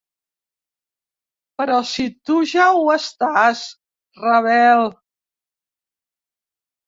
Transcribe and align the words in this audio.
Però 1.61 1.75
si 1.89 2.05
tu 2.29 2.37
ja 2.51 2.65
ho 2.79 2.87
estàs, 2.93 3.61
Ravel! 4.23 4.83